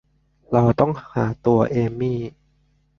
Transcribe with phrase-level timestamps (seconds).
[0.51, 2.19] เราต้องหาตัวเอมี่